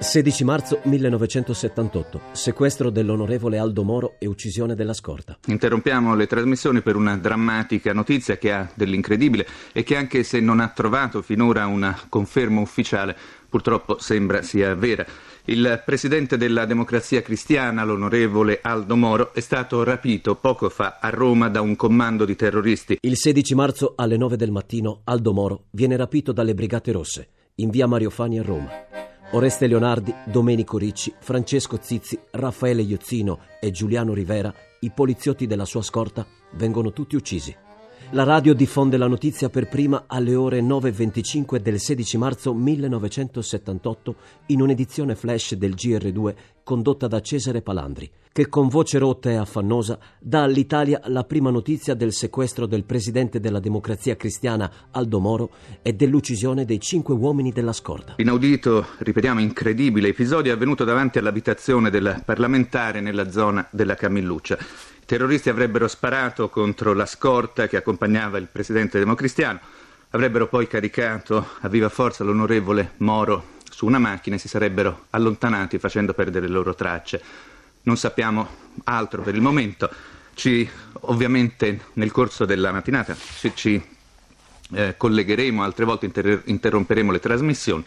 16 0.00 0.44
marzo 0.44 0.80
1978. 0.84 2.20
Sequestro 2.32 2.88
dell'onorevole 2.88 3.58
Aldo 3.58 3.84
Moro 3.84 4.14
e 4.18 4.26
uccisione 4.26 4.74
della 4.74 4.94
scorta. 4.94 5.36
Interrompiamo 5.46 6.14
le 6.14 6.26
trasmissioni 6.26 6.80
per 6.80 6.96
una 6.96 7.18
drammatica 7.18 7.92
notizia 7.92 8.38
che 8.38 8.50
ha 8.50 8.70
dell'incredibile 8.74 9.46
e 9.72 9.82
che 9.82 9.96
anche 9.96 10.22
se 10.22 10.40
non 10.40 10.58
ha 10.58 10.68
trovato 10.68 11.20
finora 11.20 11.66
una 11.66 11.98
conferma 12.08 12.60
ufficiale, 12.60 13.14
purtroppo 13.46 13.98
sembra 13.98 14.40
sia 14.40 14.74
vera. 14.74 15.04
Il 15.44 15.82
presidente 15.84 16.38
della 16.38 16.64
Democrazia 16.64 17.20
Cristiana, 17.20 17.84
l'onorevole 17.84 18.60
Aldo 18.62 18.96
Moro, 18.96 19.34
è 19.34 19.40
stato 19.40 19.84
rapito 19.84 20.34
poco 20.34 20.70
fa 20.70 20.96
a 20.98 21.10
Roma 21.10 21.50
da 21.50 21.60
un 21.60 21.76
comando 21.76 22.24
di 22.24 22.36
terroristi. 22.36 22.96
Il 23.02 23.18
16 23.18 23.54
marzo 23.54 23.92
alle 23.96 24.16
9 24.16 24.36
del 24.36 24.50
mattino 24.50 25.02
Aldo 25.04 25.34
Moro 25.34 25.64
viene 25.72 25.96
rapito 25.96 26.32
dalle 26.32 26.54
Brigate 26.54 26.90
Rosse 26.90 27.28
in 27.56 27.68
via 27.68 27.86
Mario 27.86 28.08
Fani 28.08 28.38
a 28.38 28.42
Roma. 28.42 28.70
Oreste 29.32 29.68
Leonardi, 29.68 30.12
Domenico 30.24 30.76
Ricci, 30.76 31.14
Francesco 31.20 31.78
Zizzi, 31.80 32.18
Raffaele 32.32 32.82
Iozzino 32.82 33.38
e 33.60 33.70
Giuliano 33.70 34.12
Rivera, 34.12 34.52
i 34.80 34.90
poliziotti 34.90 35.46
della 35.46 35.64
sua 35.64 35.82
scorta, 35.82 36.26
vengono 36.54 36.92
tutti 36.92 37.14
uccisi. 37.14 37.54
La 38.12 38.24
radio 38.24 38.54
diffonde 38.54 38.96
la 38.96 39.06
notizia 39.06 39.48
per 39.50 39.68
prima 39.68 40.06
alle 40.08 40.34
ore 40.34 40.60
9.25 40.60 41.58
del 41.58 41.78
16 41.78 42.18
marzo 42.18 42.52
1978 42.52 44.14
in 44.46 44.60
un'edizione 44.62 45.14
flash 45.14 45.54
del 45.54 45.74
GR2 45.74 46.34
condotta 46.64 47.06
da 47.06 47.20
Cesare 47.20 47.62
Palandri, 47.62 48.10
che 48.32 48.48
con 48.48 48.66
voce 48.66 48.98
rotta 48.98 49.30
e 49.30 49.36
affannosa 49.36 49.96
dà 50.18 50.42
all'Italia 50.42 51.00
la 51.04 51.22
prima 51.22 51.50
notizia 51.50 51.94
del 51.94 52.12
sequestro 52.12 52.66
del 52.66 52.82
presidente 52.82 53.38
della 53.38 53.60
democrazia 53.60 54.16
cristiana 54.16 54.88
Aldo 54.90 55.20
Moro 55.20 55.50
e 55.80 55.92
dell'uccisione 55.92 56.64
dei 56.64 56.80
cinque 56.80 57.14
uomini 57.14 57.52
della 57.52 57.72
scorta. 57.72 58.14
Inaudito, 58.16 58.86
ripetiamo, 58.98 59.38
incredibile 59.38 60.08
episodio 60.08 60.52
avvenuto 60.52 60.82
davanti 60.82 61.18
all'abitazione 61.18 61.90
del 61.90 62.22
parlamentare 62.24 63.00
nella 63.00 63.30
zona 63.30 63.68
della 63.70 63.94
Camilluccia 63.94 64.58
terroristi 65.10 65.48
avrebbero 65.48 65.88
sparato 65.88 66.48
contro 66.48 66.92
la 66.92 67.04
scorta 67.04 67.66
che 67.66 67.76
accompagnava 67.76 68.38
il 68.38 68.46
presidente 68.46 69.00
democristiano, 69.00 69.58
avrebbero 70.10 70.46
poi 70.46 70.68
caricato 70.68 71.48
a 71.62 71.68
viva 71.68 71.88
forza 71.88 72.22
l'onorevole 72.22 72.92
Moro 72.98 73.58
su 73.68 73.86
una 73.86 73.98
macchina 73.98 74.36
e 74.36 74.38
si 74.38 74.46
sarebbero 74.46 75.06
allontanati 75.10 75.80
facendo 75.80 76.14
perdere 76.14 76.46
le 76.46 76.52
loro 76.52 76.76
tracce. 76.76 77.20
Non 77.82 77.96
sappiamo 77.96 78.46
altro 78.84 79.22
per 79.22 79.34
il 79.34 79.40
momento. 79.40 79.90
Ci, 80.34 80.70
ovviamente 81.00 81.86
nel 81.94 82.12
corso 82.12 82.44
della 82.44 82.70
mattinata 82.70 83.16
ci, 83.16 83.50
ci 83.56 83.84
eh, 84.74 84.94
collegheremo, 84.96 85.64
altre 85.64 85.86
volte 85.86 86.06
inter- 86.06 86.42
interromperemo 86.44 87.10
le 87.10 87.18
trasmissioni. 87.18 87.84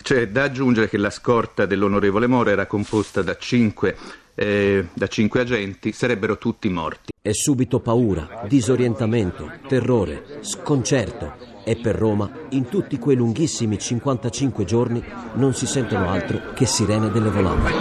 C'è 0.00 0.28
da 0.28 0.44
aggiungere 0.44 0.88
che 0.88 0.96
la 0.96 1.10
scorta 1.10 1.66
dell'onorevole 1.66 2.26
Moro 2.26 2.48
era 2.48 2.64
composta 2.64 3.20
da 3.20 3.36
cinque 3.36 3.94
eh, 4.34 4.88
da 4.92 5.06
cinque 5.06 5.40
agenti 5.40 5.92
sarebbero 5.92 6.38
tutti 6.38 6.68
morti. 6.68 7.10
E 7.20 7.34
subito 7.34 7.80
paura, 7.80 8.44
disorientamento, 8.48 9.50
terrore, 9.68 10.38
sconcerto. 10.40 11.50
E 11.64 11.76
per 11.76 11.94
Roma, 11.94 12.28
in 12.50 12.68
tutti 12.68 12.98
quei 12.98 13.14
lunghissimi 13.14 13.78
55 13.78 14.64
giorni, 14.64 15.02
non 15.34 15.54
si 15.54 15.66
sentono 15.66 16.08
altro 16.08 16.52
che 16.54 16.66
sirene 16.66 17.10
delle 17.10 17.30
volanti. 17.30 17.72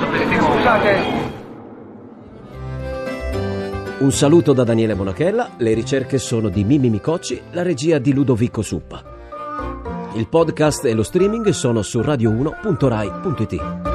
Un 4.00 4.12
saluto 4.12 4.54
da 4.54 4.64
Daniele 4.64 4.94
Monachella, 4.94 5.52
le 5.58 5.74
ricerche 5.74 6.20
sono 6.20 6.50
di 6.50 6.64
Mimi 6.64 6.90
Micocci, 6.90 7.42
la 7.52 7.64
regia 7.64 7.98
di 7.98 8.14
Ludovico 8.14 8.62
Suppa. 8.62 9.04
Il 10.16 10.28
podcast 10.28 10.86
e 10.86 10.94
lo 10.94 11.04
streaming 11.04 11.50
sono 11.50 11.82
su 11.82 12.00
radio1.rai.it. 12.00 13.91